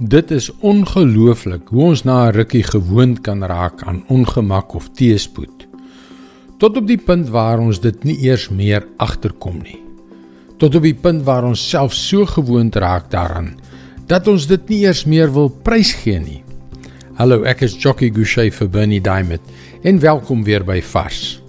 Dit 0.00 0.30
is 0.32 0.46
ongelooflik 0.64 1.68
hoe 1.68 1.82
ons 1.92 2.02
na 2.08 2.28
'n 2.28 2.32
rukkie 2.32 2.62
gewoond 2.62 3.20
kan 3.20 3.44
raak 3.44 3.82
aan 3.82 4.04
ongemak 4.08 4.74
of 4.74 4.88
teëspoed. 4.96 5.68
Tot 6.58 6.76
op 6.76 6.86
die 6.86 6.98
punt 6.98 7.28
waar 7.28 7.58
ons 7.58 7.80
dit 7.80 8.04
nie 8.04 8.16
eers 8.24 8.48
meer 8.48 8.86
agterkom 8.96 9.60
nie. 9.62 9.82
Tot 10.56 10.74
op 10.74 10.82
die 10.82 10.94
punt 10.94 11.22
waar 11.22 11.44
ons 11.44 11.68
self 11.68 11.92
so 11.92 12.24
gewoond 12.24 12.76
raak 12.76 13.10
daaraan 13.10 13.60
dat 14.06 14.26
ons 14.26 14.46
dit 14.46 14.68
nie 14.68 14.80
eers 14.80 15.04
meer 15.04 15.32
wil 15.32 15.48
prysgee 15.48 16.18
nie. 16.18 16.42
Hallo, 17.14 17.42
ek 17.42 17.60
is 17.60 17.76
Jockey 17.76 18.10
Gouchee 18.10 18.50
vir 18.50 18.68
Bernie 18.68 19.00
Diamond 19.00 19.42
en 19.82 20.00
welkom 20.00 20.44
weer 20.44 20.64
by 20.64 20.80
Vars. 20.82 21.42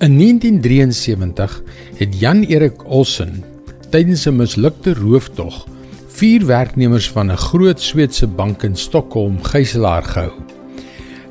In 0.00 0.18
1973 0.18 1.62
het 1.94 2.20
Jan 2.20 2.42
Erik 2.42 2.84
Olsen 2.84 3.44
tydens 3.90 4.26
'n 4.26 4.36
mislukte 4.36 4.94
rooftog 4.94 5.70
vier 6.20 6.42
werknemers 6.44 7.06
van 7.10 7.32
'n 7.32 7.36
groot 7.36 7.80
Sweedse 7.80 8.26
bank 8.26 8.62
in 8.62 8.76
Stockholm 8.76 9.42
gijslaar 9.42 10.02
gehou. 10.02 10.32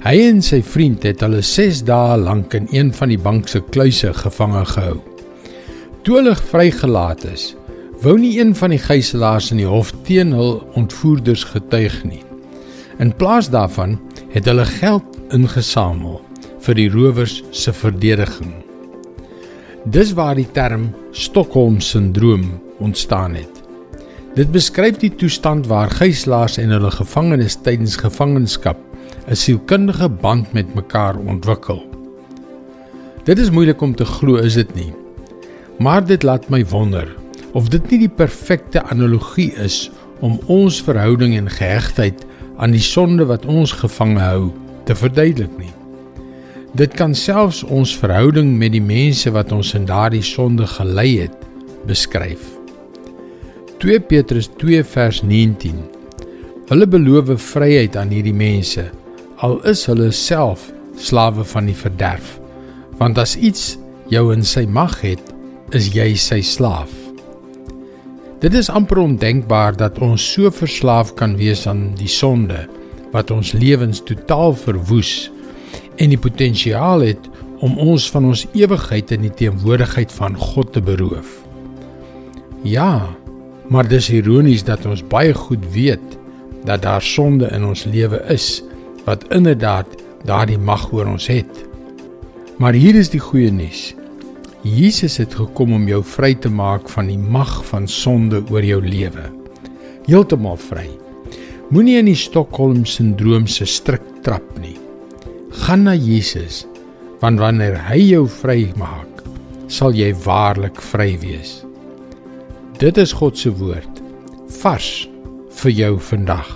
Hy 0.02 0.16
en 0.30 0.42
sy 0.42 0.64
vriend 0.64 1.04
het 1.04 1.20
hulle 1.22 1.42
6 1.42 1.84
dae 1.84 2.18
lank 2.18 2.54
in 2.54 2.68
een 2.72 2.94
van 2.94 3.10
die 3.10 3.20
bank 3.20 3.48
se 3.48 3.62
kluise 3.70 4.14
gevange 4.14 4.66
gehou. 4.66 4.98
Toe 6.02 6.16
hulle 6.16 6.36
vrygelaat 6.36 7.24
is, 7.24 7.56
wou 8.02 8.18
nie 8.18 8.40
een 8.40 8.56
van 8.56 8.70
die 8.70 8.80
gijslaars 8.80 9.52
in 9.52 9.58
die 9.58 9.68
hof 9.68 9.94
teen 10.04 10.32
hul 10.32 10.64
ontvoerders 10.74 11.44
getuig 11.44 12.04
nie. 12.04 12.24
In 13.00 13.14
plaas 13.16 13.50
daarvan 13.50 14.00
het 14.30 14.46
hulle 14.46 14.66
geld 14.66 15.06
ingesamel 15.30 16.22
vir 16.60 16.76
die 16.76 16.90
rowers 16.90 17.44
se 17.52 17.74
verdediging. 17.74 18.54
Dis 19.86 20.14
waar 20.14 20.36
die 20.36 20.50
term 20.52 20.90
Stockholm-sindroom 21.12 22.62
ontstaan 22.80 23.36
het. 23.36 23.59
Dit 24.38 24.52
beskryf 24.54 25.00
die 25.02 25.10
toestand 25.10 25.66
waar 25.68 25.90
gijslaers 25.90 26.60
en 26.62 26.70
hulle 26.70 26.92
gevangenes 26.94 27.56
tydens 27.66 27.96
gevangenskap 27.98 28.78
'n 29.30 29.36
sielkundige 29.36 30.10
band 30.10 30.54
met 30.54 30.76
mekaar 30.76 31.18
ontwikkel. 31.18 31.82
Dit 33.24 33.40
is 33.40 33.50
moeilik 33.50 33.82
om 33.82 33.96
te 33.96 34.06
glo, 34.06 34.36
is 34.36 34.54
dit 34.54 34.76
nie? 34.76 34.94
Maar 35.80 36.06
dit 36.06 36.24
laat 36.24 36.50
my 36.50 36.66
wonder 36.66 37.16
of 37.54 37.70
dit 37.70 37.90
nie 37.90 38.00
die 38.00 38.16
perfekte 38.16 38.84
analogie 38.84 39.54
is 39.54 39.92
om 40.20 40.40
ons 40.46 40.82
verhouding 40.82 41.38
en 41.38 41.50
gehegtheid 41.50 42.26
aan 42.58 42.72
die 42.72 42.84
sonde 42.84 43.26
wat 43.26 43.46
ons 43.46 43.72
gevange 43.72 44.20
hou 44.20 44.52
te 44.84 44.96
verduidelik 44.96 45.58
nie. 45.58 45.74
Dit 46.74 46.94
kan 46.94 47.16
selfs 47.16 47.64
ons 47.64 47.98
verhouding 47.98 48.58
met 48.58 48.72
die 48.72 48.84
mense 48.84 49.32
wat 49.32 49.52
ons 49.52 49.74
in 49.74 49.86
daardie 49.86 50.24
sonde 50.24 50.68
gelei 50.68 51.20
het 51.20 51.36
beskryf. 51.86 52.59
2 53.80 54.00
Petrus 54.00 54.50
2 54.60 54.84
vers 54.84 55.22
19. 55.24 55.78
Hulle 56.68 56.88
beloof 56.88 57.30
vryheid 57.40 57.94
aan 57.96 58.10
hierdie 58.12 58.36
mense 58.36 58.84
al 59.40 59.54
is 59.72 59.86
hulle 59.88 60.10
self 60.12 60.66
slawe 61.00 61.46
van 61.48 61.70
die 61.70 61.76
verderf. 61.80 62.34
Want 63.00 63.22
as 63.24 63.38
iets 63.40 63.78
jou 64.12 64.34
in 64.34 64.44
sy 64.44 64.66
mag 64.68 64.98
het, 65.00 65.22
is 65.72 65.88
jy 65.96 66.10
sy 66.20 66.42
slaaf. 66.44 66.92
Dit 68.44 68.58
is 68.60 68.68
amper 68.68 69.00
ondenkbaar 69.00 69.80
dat 69.80 70.02
ons 70.04 70.28
so 70.28 70.52
verslaaf 70.52 71.16
kan 71.16 71.38
wees 71.40 71.64
aan 71.64 71.94
die 71.96 72.12
sonde 72.12 72.66
wat 73.14 73.32
ons 73.32 73.54
lewens 73.56 74.04
totaal 74.04 74.58
verwoes 74.60 75.30
en 76.04 76.12
die 76.12 76.20
potensiaal 76.20 77.08
het 77.08 77.32
om 77.64 77.80
ons 77.80 78.12
van 78.12 78.28
ons 78.34 78.44
ewigheid 78.60 79.16
in 79.16 79.24
die 79.30 79.36
teenwoordigheid 79.46 80.12
van 80.20 80.36
God 80.36 80.76
te 80.76 80.84
beroof. 80.84 81.32
Ja, 82.68 83.08
Maar 83.70 83.88
dis 83.88 84.10
ironies 84.10 84.64
dat 84.66 84.86
ons 84.90 85.04
baie 85.06 85.34
goed 85.34 85.64
weet 85.74 86.18
dat 86.66 86.82
daar 86.82 87.04
sonde 87.06 87.50
in 87.54 87.66
ons 87.66 87.86
lewe 87.86 88.20
is 88.34 88.64
wat 89.06 89.28
inderdaad 89.34 89.88
daardie 90.26 90.58
mag 90.58 90.90
oor 90.92 91.08
ons 91.08 91.30
het. 91.30 91.66
Maar 92.60 92.74
hier 92.74 92.98
is 93.00 93.12
die 93.14 93.22
goeie 93.22 93.52
nuus. 93.54 93.94
Jesus 94.68 95.16
het 95.22 95.38
gekom 95.38 95.72
om 95.78 95.86
jou 95.88 96.02
vry 96.04 96.34
te 96.36 96.50
maak 96.52 96.90
van 96.92 97.08
die 97.08 97.20
mag 97.20 97.62
van 97.70 97.88
sonde 97.88 98.42
oor 98.52 98.66
jou 98.66 98.82
lewe. 98.84 99.30
Heeltemal 100.10 100.58
vry. 100.60 100.90
Moenie 101.70 102.00
in 102.02 102.10
die 102.10 102.18
Stockholm-sindroom 102.18 103.48
se 103.48 103.70
stryk 103.70 104.04
trap 104.26 104.58
nie. 104.60 104.76
Gaan 105.64 105.86
na 105.86 105.94
Jesus, 105.94 106.66
want 107.22 107.40
wanneer 107.40 107.78
hy 107.88 108.02
jou 108.10 108.26
vry 108.42 108.64
maak, 108.82 109.24
sal 109.70 109.94
jy 109.96 110.12
waarlik 110.26 110.82
vry 110.92 111.14
wees. 111.22 111.60
Dit 112.80 112.96
is 112.96 113.12
God 113.12 113.36
se 113.36 113.50
woord 113.52 113.98
vars 114.62 115.10
vir 115.60 115.72
jou 115.76 115.90
vandag. 116.00 116.48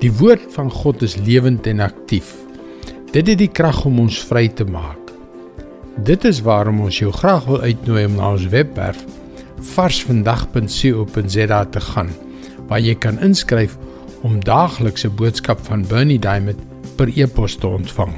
Die 0.00 0.08
woord 0.16 0.46
van 0.54 0.70
God 0.72 1.02
is 1.04 1.18
lewend 1.20 1.68
en 1.68 1.84
aktief. 1.84 2.30
Dit 3.12 3.28
het 3.28 3.36
die 3.42 3.50
krag 3.52 3.82
om 3.84 4.00
ons 4.06 4.22
vry 4.30 4.46
te 4.48 4.64
maak. 4.64 5.12
Dit 6.08 6.24
is 6.24 6.40
waarom 6.48 6.80
ons 6.86 7.02
jou 7.02 7.12
graag 7.12 7.44
wil 7.50 7.60
uitnooi 7.60 8.06
om 8.08 8.16
na 8.16 8.32
ons 8.38 8.48
webwerf 8.56 9.04
varsvandag.co.za 9.74 11.60
te 11.76 11.84
gaan 11.92 12.16
waar 12.72 12.80
jy 12.80 12.96
kan 12.96 13.20
inskryf 13.20 13.76
om 14.24 14.40
daaglikse 14.40 15.12
boodskap 15.12 15.60
van 15.68 15.84
Bernie 15.92 16.20
Diamond 16.24 16.56
per 16.96 17.12
e-pos 17.12 17.60
te 17.60 17.68
ontvang. 17.68 18.16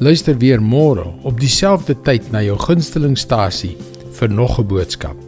Luister 0.00 0.40
weer 0.40 0.64
môre 0.64 1.04
op 1.28 1.36
dieselfde 1.36 2.00
tyd 2.00 2.32
na 2.32 2.40
jou 2.48 2.56
gunstelingstasie 2.64 3.76
vir 4.16 4.30
nog 4.32 4.56
'n 4.58 4.72
boodskap. 4.72 5.27